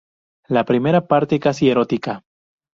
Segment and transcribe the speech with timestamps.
[0.47, 2.23] La primera parte, casi erótica.